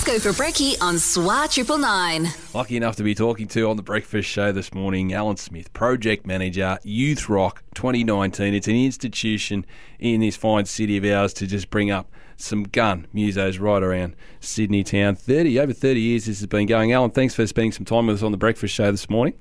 Let's 0.00 0.24
go 0.24 0.32
for 0.32 0.42
brekkie 0.42 0.80
on 0.80 0.94
SWR 0.94 1.52
Triple 1.52 1.76
Nine. 1.76 2.28
Lucky 2.54 2.78
enough 2.78 2.96
to 2.96 3.02
be 3.02 3.14
talking 3.14 3.46
to 3.48 3.68
on 3.68 3.76
the 3.76 3.82
breakfast 3.82 4.30
show 4.30 4.50
this 4.50 4.72
morning, 4.72 5.12
Alan 5.12 5.36
Smith, 5.36 5.70
project 5.74 6.26
manager, 6.26 6.78
Youth 6.82 7.28
Rock 7.28 7.62
2019. 7.74 8.54
It's 8.54 8.66
an 8.66 8.76
institution 8.76 9.66
in 9.98 10.22
this 10.22 10.36
fine 10.36 10.64
city 10.64 10.96
of 10.96 11.04
ours 11.04 11.34
to 11.34 11.46
just 11.46 11.68
bring 11.68 11.90
up 11.90 12.10
some 12.38 12.62
gun 12.62 13.08
musos 13.14 13.60
right 13.60 13.82
around 13.82 14.16
Sydney 14.40 14.82
town. 14.84 15.16
30 15.16 15.60
over 15.60 15.74
30 15.74 16.00
years 16.00 16.24
this 16.24 16.40
has 16.40 16.46
been 16.46 16.66
going. 16.66 16.94
Alan, 16.94 17.10
thanks 17.10 17.34
for 17.34 17.46
spending 17.46 17.72
some 17.72 17.84
time 17.84 18.06
with 18.06 18.16
us 18.16 18.22
on 18.22 18.32
the 18.32 18.38
breakfast 18.38 18.74
show 18.74 18.90
this 18.90 19.10
morning. 19.10 19.34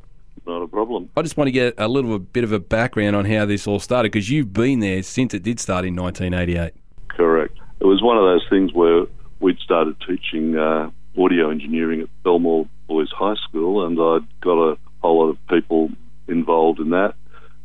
Not 0.45 0.61
a 0.61 0.67
problem. 0.67 1.09
I 1.15 1.21
just 1.21 1.37
want 1.37 1.47
to 1.47 1.53
get 1.53 1.75
a 1.77 1.87
little 1.87 2.19
bit 2.19 2.43
of 2.43 2.51
a 2.51 2.59
background 2.59 3.15
on 3.15 3.23
how 3.23 3.45
this 3.45 3.65
all 3.65 3.79
started 3.79 4.11
because 4.11 4.29
you've 4.29 4.51
been 4.51 4.81
there 4.81 5.03
since 5.03 5.33
it 5.33 5.41
did 5.41 5.61
start 5.61 5.85
in 5.85 5.95
1988. 5.95 6.73
Correct. 7.07 7.57
It 7.79 7.85
was 7.85 8.01
one 8.01 8.17
of 8.17 8.25
those 8.25 8.45
things 8.49 8.73
where 8.73 9.05
we'd 9.05 9.07
started 9.07 9.07
teaching 9.07 9.18
uh, 10.59 10.89
audio 11.21 11.49
engineering 11.49 12.01
at 12.01 12.23
Belmore 12.23 12.67
Boys 12.87 13.09
High 13.11 13.35
School, 13.47 13.85
and 13.85 13.99
I'd 13.99 14.41
got 14.41 14.71
a 14.71 14.77
whole 15.01 15.25
lot 15.25 15.29
of 15.29 15.47
people 15.47 15.89
involved 16.27 16.79
in 16.79 16.91
that. 16.91 17.15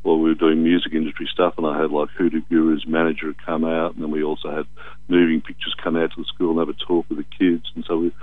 Well, 0.02 0.18
we 0.18 0.28
were 0.28 0.34
doing 0.34 0.62
music 0.62 0.92
industry 0.92 1.28
stuff, 1.32 1.54
and 1.56 1.66
I 1.66 1.80
had 1.80 1.90
like 1.90 2.10
Hoodoo 2.10 2.42
Gurus' 2.50 2.86
manager 2.86 3.34
come 3.44 3.64
out, 3.64 3.94
and 3.94 4.02
then 4.02 4.10
we 4.10 4.22
also 4.22 4.50
had 4.54 4.66
moving 5.08 5.40
pictures 5.40 5.74
come 5.82 5.96
out 5.96 6.10
to 6.14 6.20
the 6.22 6.26
school 6.26 6.50
and 6.50 6.66
have 6.66 6.68
a 6.68 6.86
talk 6.86 7.06
with 7.08 7.18
the 7.18 7.36
kids, 7.38 7.64
and 7.74 7.84
so 7.86 7.96
we 7.96 8.06
were 8.06 8.14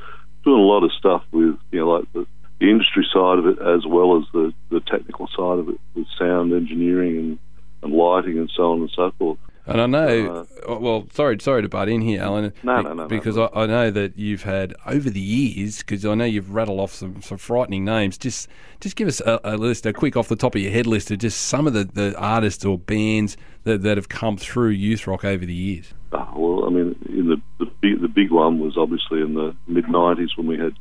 doing 0.43 0.61
a 0.61 0.65
lot 0.65 0.83
of 0.83 0.91
stuff 0.93 1.23
with 1.31 1.57
you 1.71 1.79
know 1.79 1.89
like 1.89 2.13
the, 2.13 2.25
the 2.59 2.69
industry 2.69 3.05
side 3.11 3.39
of 3.39 3.47
it 3.47 3.59
as 3.59 3.85
well 3.85 4.17
as 4.17 4.23
the 4.33 4.53
the 4.69 4.79
technical 4.81 5.27
side 5.27 5.59
of 5.59 5.69
it 5.69 5.79
with 5.95 6.07
sound 6.19 6.53
engineering 6.53 7.17
and 7.17 7.39
and 7.83 7.93
lighting 7.93 8.37
and 8.37 8.51
so 8.55 8.71
on 8.71 8.81
and 8.81 8.91
so 8.95 9.11
forth. 9.17 9.39
And 9.71 9.81
I 9.81 9.85
know, 9.85 10.45
uh, 10.67 10.79
well, 10.79 11.07
sorry, 11.13 11.39
sorry 11.39 11.61
to 11.61 11.69
butt 11.69 11.89
in 11.89 12.01
here, 12.01 12.21
Alan. 12.21 12.53
No, 12.63 12.81
no, 12.81 12.93
no, 12.93 13.07
Because 13.07 13.37
no. 13.37 13.45
I, 13.47 13.63
I 13.63 13.65
know 13.65 13.91
that 13.91 14.17
you've 14.17 14.43
had 14.43 14.73
over 14.85 15.09
the 15.09 15.19
years, 15.19 15.79
because 15.79 16.05
I 16.05 16.13
know 16.15 16.25
you've 16.25 16.51
rattled 16.51 16.79
off 16.79 16.93
some, 16.93 17.21
some 17.21 17.37
frightening 17.37 17.85
names. 17.85 18.17
Just, 18.17 18.47
just 18.79 18.95
give 18.95 19.07
us 19.07 19.21
a, 19.21 19.39
a, 19.43 19.57
list, 19.57 19.85
a 19.85 19.93
quick 19.93 20.15
off 20.17 20.27
the 20.27 20.35
top 20.35 20.55
of 20.55 20.61
your 20.61 20.71
head 20.71 20.87
list 20.87 21.11
of 21.11 21.19
just 21.19 21.41
some 21.41 21.67
of 21.67 21.73
the, 21.73 21.85
the 21.85 22.15
artists 22.17 22.65
or 22.65 22.77
bands 22.77 23.37
that, 23.63 23.81
that 23.83 23.97
have 23.97 24.09
come 24.09 24.37
through 24.37 24.69
youth 24.69 25.07
rock 25.07 25.23
over 25.23 25.45
the 25.45 25.53
years. 25.53 25.93
Oh, 26.11 26.27
well, 26.35 26.65
I 26.65 26.69
mean, 26.69 26.95
in 27.07 27.29
the 27.29 27.41
the 27.57 27.71
big, 27.79 28.01
the 28.01 28.09
big 28.09 28.31
one 28.31 28.59
was 28.59 28.77
obviously 28.77 29.21
in 29.21 29.33
the 29.33 29.55
mid 29.67 29.85
'90s 29.85 30.35
when 30.35 30.45
we 30.47 30.57
had 30.57 30.73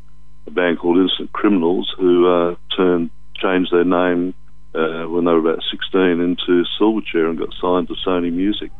a 0.48 0.50
band 0.50 0.80
called 0.80 0.96
Innocent 0.98 1.32
Criminals 1.32 1.94
who 1.96 2.26
uh, 2.26 2.56
turned 2.76 3.10
changed 3.36 3.72
their 3.72 3.84
name 3.84 4.34
uh, 4.74 5.04
when 5.04 5.24
they 5.24 5.32
were 5.32 5.50
about 5.50 5.62
16 5.70 6.00
into 6.20 6.64
Silverchair 6.78 7.28
and 7.28 7.38
got 7.38 7.54
signed 7.60 7.88
to 7.88 7.94
Sony 8.06 8.32
Music. 8.32 8.70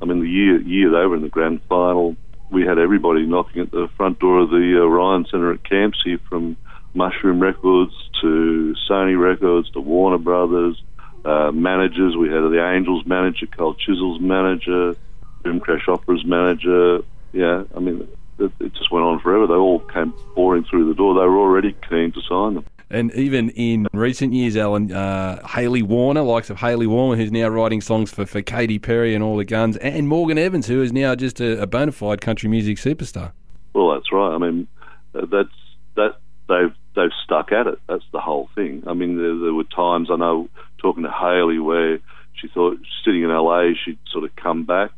I 0.00 0.04
mean, 0.04 0.20
the 0.20 0.28
year 0.28 0.60
year 0.60 0.90
they 0.90 1.06
were 1.06 1.16
in 1.16 1.22
the 1.22 1.28
grand 1.28 1.60
final, 1.68 2.16
we 2.50 2.64
had 2.64 2.78
everybody 2.78 3.26
knocking 3.26 3.62
at 3.62 3.70
the 3.70 3.88
front 3.96 4.18
door 4.18 4.40
of 4.40 4.50
the 4.50 4.78
uh, 4.78 4.84
Orion 4.84 5.26
Centre 5.30 5.52
at 5.52 5.62
Campsie 5.62 6.18
from 6.28 6.56
Mushroom 6.94 7.40
Records 7.40 7.92
to 8.20 8.74
Sony 8.88 9.20
Records 9.20 9.70
to 9.70 9.80
Warner 9.80 10.18
Brothers. 10.18 10.82
Uh, 11.24 11.50
managers, 11.52 12.16
we 12.16 12.28
had 12.28 12.40
the 12.42 12.64
Angels 12.74 13.04
manager, 13.06 13.46
Cold 13.46 13.78
Chisel's 13.78 14.20
manager, 14.20 14.96
Boom 15.42 15.60
Crash 15.60 15.86
Opera's 15.88 16.24
manager. 16.24 17.00
Yeah, 17.32 17.64
I 17.76 17.80
mean, 17.80 18.08
it, 18.38 18.52
it 18.60 18.72
just 18.74 18.90
went 18.90 19.04
on 19.04 19.20
forever. 19.20 19.46
They 19.46 19.54
all 19.54 19.80
came 19.80 20.12
pouring 20.34 20.64
through 20.64 20.88
the 20.88 20.94
door. 20.94 21.14
They 21.14 21.26
were 21.26 21.38
already 21.38 21.76
keen 21.88 22.12
to 22.12 22.20
sign 22.22 22.54
them. 22.54 22.64
And 22.90 23.12
even 23.14 23.50
in 23.50 23.86
recent 23.92 24.32
years, 24.32 24.56
Alan, 24.56 24.90
uh, 24.90 25.46
Hayley 25.46 25.82
Warner, 25.82 26.22
likes 26.22 26.48
of 26.48 26.58
Hayley 26.58 26.86
Warner, 26.86 27.20
who's 27.20 27.30
now 27.30 27.48
writing 27.48 27.82
songs 27.82 28.10
for, 28.10 28.24
for 28.24 28.40
Katy 28.40 28.78
Perry 28.78 29.14
and 29.14 29.22
all 29.22 29.36
the 29.36 29.44
guns, 29.44 29.76
and 29.78 30.08
Morgan 30.08 30.38
Evans, 30.38 30.66
who 30.66 30.82
is 30.82 30.92
now 30.92 31.14
just 31.14 31.40
a, 31.40 31.60
a 31.60 31.66
bona 31.66 31.92
fide 31.92 32.20
country 32.20 32.48
music 32.48 32.78
superstar. 32.78 33.32
Well, 33.74 33.92
that's 33.92 34.10
right. 34.10 34.34
I 34.34 34.38
mean, 34.38 34.68
uh, 35.14 35.26
that's 35.30 35.50
that 35.96 36.16
they've 36.48 36.74
they've 36.96 37.10
stuck 37.24 37.52
at 37.52 37.66
it. 37.66 37.78
That's 37.88 38.04
the 38.12 38.20
whole 38.20 38.48
thing. 38.54 38.84
I 38.86 38.94
mean, 38.94 39.18
there, 39.18 39.38
there 39.38 39.54
were 39.54 39.64
times 39.64 40.08
I 40.10 40.16
know 40.16 40.48
talking 40.78 41.02
to 41.02 41.10
Hayley 41.10 41.58
where 41.58 41.98
she 42.34 42.48
thought 42.48 42.78
sitting 43.04 43.22
in 43.22 43.28
LA 43.28 43.72
she'd 43.84 43.98
sort 44.10 44.24
of 44.24 44.34
come 44.36 44.64
back 44.64 44.90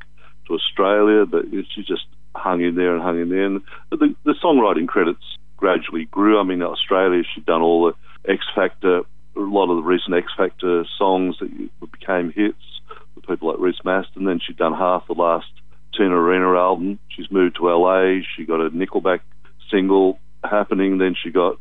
to 0.46 0.54
Australia, 0.54 1.26
but 1.26 1.46
she 1.50 1.82
just 1.82 2.06
hung 2.36 2.62
in 2.62 2.76
there 2.76 2.94
and 2.94 3.02
hung 3.02 3.20
in 3.20 3.28
there. 3.30 3.46
And 3.46 3.62
the, 3.90 4.14
the 4.24 4.34
songwriting 4.42 4.86
credits 4.86 5.24
gradually 5.60 6.06
grew. 6.06 6.40
I 6.40 6.42
mean, 6.42 6.62
Australia, 6.62 7.22
she'd 7.34 7.46
done 7.46 7.62
all 7.62 7.92
the 7.92 8.30
X 8.32 8.44
Factor, 8.54 9.00
a 9.00 9.04
lot 9.36 9.70
of 9.70 9.76
the 9.76 9.82
recent 9.82 10.16
X 10.16 10.26
Factor 10.36 10.84
songs 10.98 11.36
that 11.38 11.92
became 11.92 12.32
hits 12.32 12.80
with 13.14 13.26
people 13.26 13.50
like 13.50 13.60
Reece 13.60 13.80
Mastin. 13.84 14.24
Then 14.24 14.40
she'd 14.44 14.56
done 14.56 14.74
half 14.74 15.06
the 15.06 15.12
last 15.14 15.46
Tina 15.96 16.16
Arena 16.16 16.56
album. 16.56 16.98
She's 17.08 17.30
moved 17.30 17.56
to 17.56 17.68
LA. 17.68 18.22
She 18.36 18.44
got 18.44 18.60
a 18.60 18.70
Nickelback 18.70 19.20
single 19.70 20.18
happening. 20.42 20.98
Then 20.98 21.14
she 21.22 21.30
got 21.30 21.58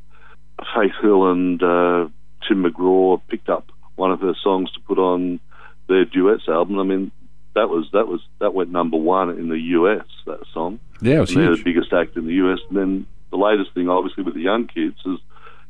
Faith 0.75 0.93
Hill 1.01 1.31
and 1.31 1.61
uh, 1.61 2.07
Tim 2.47 2.63
McGraw 2.63 3.21
picked 3.27 3.49
up 3.49 3.71
one 3.95 4.11
of 4.11 4.21
her 4.21 4.33
songs 4.41 4.71
to 4.71 4.79
put 4.81 4.97
on 4.97 5.39
their 5.87 6.05
duets 6.05 6.47
album. 6.47 6.79
I 6.79 6.83
mean, 6.83 7.11
that 7.55 7.67
was 7.69 7.89
that 7.93 8.07
was 8.07 8.21
that 8.39 8.53
went 8.53 8.71
number 8.71 8.97
one 8.97 9.29
in 9.31 9.49
the 9.49 9.59
US. 9.59 10.05
That 10.25 10.39
song. 10.53 10.79
Yeah, 11.01 11.17
it 11.17 11.19
was 11.21 11.31
and 11.31 11.41
they're 11.41 11.49
huge. 11.51 11.59
the 11.59 11.73
biggest 11.73 11.93
act 11.93 12.15
in 12.15 12.25
the 12.25 12.33
US. 12.33 12.59
And 12.69 12.77
then 12.77 13.05
the 13.31 13.37
latest 13.37 13.73
thing, 13.73 13.89
obviously, 13.89 14.23
with 14.23 14.33
the 14.33 14.41
young 14.41 14.67
kids 14.67 14.97
is 15.05 15.19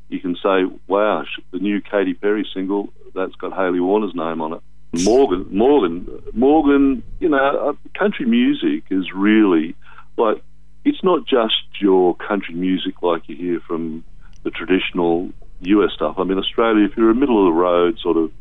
you 0.09 0.19
can 0.19 0.35
say, 0.35 0.63
wow, 0.87 1.23
the 1.51 1.59
new 1.59 1.81
Katy 1.81 2.13
Perry 2.13 2.47
single, 2.53 2.91
that's 3.13 3.35
got 3.35 3.53
Hayley 3.53 3.79
Warner's 3.79 4.15
name 4.15 4.41
on 4.41 4.53
it. 4.53 4.61
Morgan, 5.03 5.45
Morgan, 5.51 6.07
Morgan, 6.33 7.03
you 7.19 7.29
know, 7.29 7.37
uh, 7.69 7.97
country 7.97 8.25
music 8.25 8.85
is 8.89 9.05
really 9.13 9.75
like, 10.17 10.41
it's 10.83 11.03
not 11.03 11.27
just 11.27 11.53
your 11.79 12.15
country 12.15 12.55
music 12.55 13.03
like 13.03 13.29
you 13.29 13.35
hear 13.35 13.59
from 13.67 14.03
the 14.43 14.49
traditional 14.49 15.29
US 15.61 15.91
stuff. 15.93 16.15
I 16.17 16.23
mean, 16.23 16.39
Australia, 16.39 16.85
if 16.85 16.97
you're 16.97 17.11
a 17.11 17.15
middle 17.15 17.47
of 17.47 17.53
the 17.53 17.59
road 17.59 17.99
sort 18.01 18.17
of, 18.17 18.31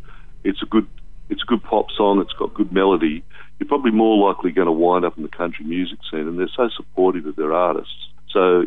it's 0.42 0.62
a 0.62 0.66
good, 0.66 0.86
it's 1.28 1.42
a 1.42 1.46
good 1.46 1.62
pop 1.62 1.90
song, 1.94 2.20
it's 2.20 2.32
got 2.32 2.54
good 2.54 2.72
melody, 2.72 3.22
you're 3.58 3.68
probably 3.68 3.90
more 3.90 4.28
likely 4.28 4.50
going 4.50 4.66
to 4.66 4.72
wind 4.72 5.04
up 5.04 5.18
in 5.18 5.24
the 5.24 5.28
country 5.28 5.66
music 5.66 5.98
scene, 6.10 6.20
and 6.20 6.38
they're 6.38 6.48
so 6.56 6.70
supportive 6.74 7.26
of 7.26 7.36
their 7.36 7.52
artists. 7.52 8.08
So 8.32 8.64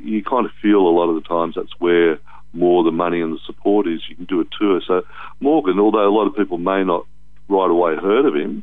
you 0.00 0.22
kind 0.22 0.46
of 0.46 0.52
feel 0.62 0.80
a 0.80 0.90
lot 0.90 1.08
of 1.08 1.14
the 1.14 1.28
times 1.28 1.54
that's 1.56 1.72
where 1.78 2.18
more 2.52 2.82
the 2.82 2.90
money 2.90 3.20
and 3.20 3.34
the 3.34 3.40
support 3.46 3.86
is. 3.86 4.00
You 4.08 4.16
can 4.16 4.24
do 4.24 4.40
a 4.40 4.44
tour. 4.58 4.80
So 4.86 5.02
Morgan, 5.40 5.78
although 5.78 6.08
a 6.08 6.10
lot 6.10 6.26
of 6.26 6.36
people 6.36 6.58
may 6.58 6.84
not 6.84 7.06
right 7.48 7.70
away 7.70 7.96
heard 7.96 8.26
of 8.26 8.34
him, 8.34 8.62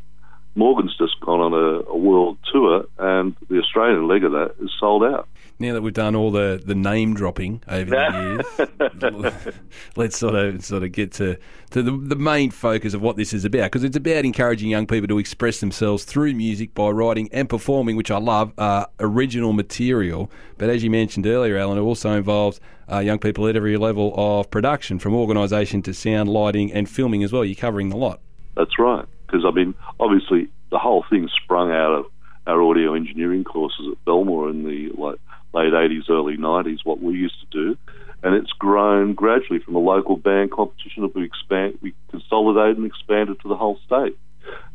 Morgan's 0.55 0.95
just 0.97 1.19
gone 1.19 1.39
on 1.39 1.53
a, 1.53 1.89
a 1.89 1.97
world 1.97 2.37
tour, 2.51 2.85
and 2.99 3.35
the 3.49 3.57
Australian 3.57 4.07
leg 4.07 4.23
of 4.23 4.33
that 4.33 4.55
is 4.59 4.71
sold 4.79 5.03
out. 5.03 5.27
Now 5.59 5.73
that 5.73 5.81
we've 5.81 5.93
done 5.93 6.15
all 6.15 6.31
the, 6.31 6.61
the 6.63 6.75
name 6.75 7.13
dropping 7.13 7.63
over 7.67 7.89
the 7.89 8.45
years, 9.29 9.63
let's 9.95 10.17
sort 10.17 10.35
of 10.35 10.63
sort 10.63 10.83
of 10.83 10.91
get 10.91 11.11
to, 11.13 11.37
to 11.71 11.81
the, 11.81 11.91
the 11.91 12.15
main 12.15 12.51
focus 12.51 12.93
of 12.93 13.01
what 13.01 13.17
this 13.17 13.33
is 13.33 13.45
about 13.45 13.65
because 13.65 13.83
it's 13.83 13.97
about 13.97 14.25
encouraging 14.25 14.69
young 14.69 14.87
people 14.87 15.07
to 15.07 15.19
express 15.19 15.59
themselves 15.59 16.03
through 16.03 16.33
music 16.33 16.73
by 16.73 16.89
writing 16.89 17.29
and 17.31 17.49
performing, 17.49 17.95
which 17.95 18.11
I 18.11 18.17
love, 18.17 18.51
uh, 18.57 18.85
original 18.99 19.53
material. 19.53 20.29
But 20.57 20.69
as 20.69 20.83
you 20.83 20.89
mentioned 20.89 21.25
earlier, 21.25 21.57
Alan, 21.57 21.77
it 21.77 21.81
also 21.81 22.13
involves 22.13 22.59
uh, 22.91 22.99
young 22.99 23.19
people 23.19 23.47
at 23.47 23.55
every 23.55 23.77
level 23.77 24.13
of 24.15 24.51
production, 24.51 24.99
from 24.99 25.13
organisation 25.15 25.81
to 25.83 25.93
sound, 25.93 26.29
lighting, 26.29 26.71
and 26.73 26.89
filming 26.89 27.23
as 27.23 27.31
well. 27.31 27.45
You're 27.45 27.55
covering 27.55 27.89
the 27.89 27.97
lot. 27.97 28.19
That's 28.55 28.77
right. 28.77 29.05
Because 29.33 29.45
I 29.47 29.51
mean, 29.51 29.73
obviously, 29.99 30.49
the 30.69 30.77
whole 30.77 31.03
thing 31.09 31.27
sprung 31.43 31.71
out 31.71 31.91
of 31.91 32.05
our 32.45 32.61
audio 32.61 32.93
engineering 32.93 33.43
courses 33.43 33.87
at 33.91 34.05
Belmore 34.05 34.47
in 34.49 34.63
the 34.63 34.91
like, 34.95 35.17
late 35.55 35.73
'80s, 35.73 36.07
early 36.07 36.37
'90s. 36.37 36.79
What 36.83 37.01
we 37.01 37.15
used 37.15 37.39
to 37.41 37.47
do, 37.47 37.77
and 38.21 38.35
it's 38.35 38.51
grown 38.51 39.15
gradually 39.15 39.57
from 39.57 39.73
a 39.75 39.79
local 39.79 40.17
band 40.17 40.51
competition 40.51 41.01
that 41.01 41.15
we 41.15 41.25
expand, 41.25 41.79
we 41.81 41.95
consolidated 42.11 42.77
and 42.77 42.85
expanded 42.85 43.39
to 43.41 43.47
the 43.47 43.55
whole 43.55 43.79
state. 43.87 44.15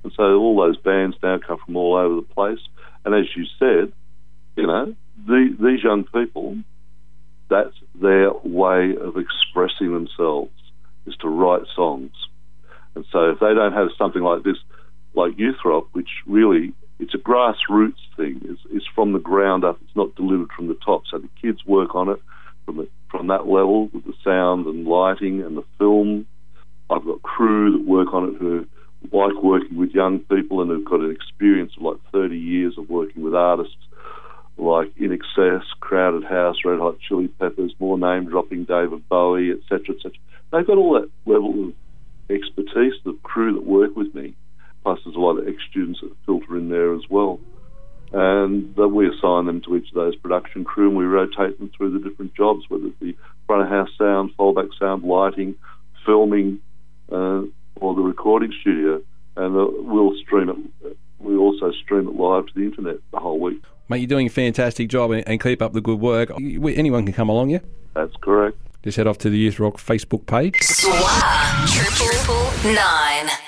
And 0.03 0.13
so 0.17 0.25
all 0.25 0.57
those 0.57 0.79
bands 0.79 1.17
now 1.23 1.39
come 1.39 1.59
from 1.65 1.77
all 1.77 1.95
over 1.95 2.17
the 2.17 2.35
place. 2.35 2.61
And 3.05 3.15
as 3.15 3.27
you 3.37 3.45
said, 3.61 3.93
you 4.57 4.67
know, 4.67 4.97
the, 5.25 5.57
these 5.61 5.85
young 5.85 6.03
people, 6.03 6.57
that's 7.49 7.77
their 7.95 8.33
way 8.33 8.97
of 8.97 9.17
expressing 9.19 9.93
themselves 9.93 10.51
is 11.07 11.15
to 11.21 11.29
write 11.29 11.63
songs. 11.77 12.11
And 12.99 13.07
so 13.13 13.31
if 13.31 13.39
they 13.39 13.55
don't 13.55 13.75
have 13.75 13.91
something 13.97 14.23
like 14.23 14.43
this, 14.43 14.57
like 15.15 15.39
Youth 15.39 15.59
Rock, 15.65 15.87
which 15.93 16.09
really 16.27 16.73
it's 16.99 17.15
a 17.15 17.19
grassroots 17.19 18.03
thing, 18.17 18.41
it's, 18.43 18.61
it's 18.73 18.87
from 18.93 19.13
the 19.13 19.21
ground 19.21 19.65
up, 19.65 19.79
it's 19.85 19.95
not 19.95 20.17
delivered 20.17 20.51
from 20.51 20.67
the 20.67 20.77
top. 20.85 21.03
So 21.09 21.19
the 21.19 21.29
kids 21.41 21.65
work 21.65 21.95
on 21.95 22.09
it 22.09 22.21
from 22.67 22.79
the, 22.79 22.89
from 23.09 23.29
that 23.29 23.47
level 23.47 23.89
with 23.93 24.05
the 24.05 24.15
sound 24.25 24.67
and 24.67 24.85
lighting 24.85 25.45
and 25.45 25.57
the 25.57 25.63
film. 25.79 26.27
I've 26.91 27.05
got 27.05 27.23
crew 27.23 27.79
that 27.79 27.87
work 27.87 28.13
on 28.13 28.31
it 28.31 28.39
who 28.41 28.67
like 29.13 29.41
working 29.45 29.79
with 29.79 29.91
young 29.91 30.19
people 30.19 30.61
and 30.61 30.73
have 30.73 30.85
got 30.85 30.99
an 30.99 31.13
experience 31.13 31.75
of 31.77 31.85
like 31.85 31.99
30 32.11 32.37
years 32.37 32.75
of 32.79 32.91
working 32.91 33.23
with 33.23 33.33
artists 33.33 33.77
like 34.57 34.93
INXS, 34.97 35.63
Crowded 35.79 36.25
House, 36.25 36.57
Red 36.65 36.81
Hot 36.81 36.99
Chili 36.99 37.29
Peppers, 37.29 37.77
more 37.79 37.97
name 37.97 38.29
dropping 38.29 38.65
David 38.65 39.09
Bowie, 39.09 39.53
etc., 39.53 39.95
etc. 39.95 40.11
They've 40.51 40.67
got 40.67 40.79
all 40.79 40.95
that 40.95 41.09
level 41.27 41.69
of 41.69 41.75
expertise, 42.31 42.95
the 43.05 43.17
crew 43.23 43.55
that 43.55 43.65
work 43.67 43.97
with 43.97 44.15
me. 44.15 44.35
Plus, 44.83 44.99
there's 45.05 45.17
a 45.17 45.21
lot 45.21 45.39
of 45.39 45.49
ex 45.49 45.57
students 45.71 46.01
that 46.01 46.13
filter 46.27 46.57
in 46.57 46.69
there 46.69 46.95
as 46.95 47.03
well. 47.09 47.41
and 48.11 48.75
that 48.77 48.89
we 48.89 49.07
assign 49.07 49.45
them 49.45 49.61
to 49.61 49.77
each 49.77 49.89
of 49.89 49.95
those 49.95 50.17
production 50.17 50.65
crew 50.65 50.89
and 50.89 50.97
we 50.97 51.05
rotate 51.05 51.59
them 51.59 51.71
through 51.77 51.91
the 51.91 52.09
different 52.09 52.35
jobs, 52.35 52.65
whether 52.69 52.87
it 52.87 52.99
be 53.01 53.17
front 53.47 53.63
of 53.63 53.69
house 53.69 53.91
sound, 53.99 54.31
foldback 54.39 54.69
sound, 54.79 55.03
lighting, 55.05 55.55
filming, 56.07 56.59
uh, 57.13 57.43
or 57.77 57.95
the 57.95 58.01
recording 58.01 58.53
studio, 58.61 59.01
and 59.37 59.57
uh, 59.57 59.67
we'll 59.81 60.17
stream 60.25 60.49
it. 60.49 60.97
We 61.19 61.37
also 61.37 61.73
stream 61.73 62.09
it 62.09 62.15
live 62.15 62.47
to 62.47 62.53
the 62.55 62.63
internet 62.63 62.97
the 63.13 63.19
whole 63.19 63.41
week. 63.41 63.63
Mate, 63.89 63.99
you're 63.99 64.07
doing 64.07 64.27
a 64.27 64.31
fantastic 64.31 64.89
job 64.89 65.11
and, 65.11 65.27
and 65.27 65.41
keep 65.41 65.63
up 65.63 65.73
the 65.73 65.81
good 65.81 66.01
work. 66.01 66.31
Anyone 66.31 67.05
can 67.05 67.15
come 67.15 67.29
along, 67.29 67.51
yeah? 67.51 67.61
That's 67.95 68.15
correct. 68.21 68.57
Just 68.83 68.97
head 68.97 69.07
off 69.07 69.19
to 69.19 69.31
the 69.31 69.39
Youth 69.39 69.59
Rock 69.59 69.77
Facebook 69.77 70.27
page. 70.27 70.55
Triple 71.67 72.73
Nine. 72.73 73.48